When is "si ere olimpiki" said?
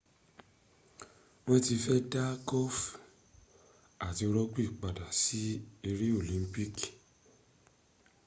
5.21-6.89